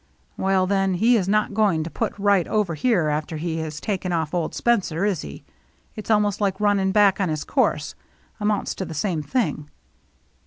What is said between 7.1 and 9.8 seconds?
on his course— amounts to the same thing."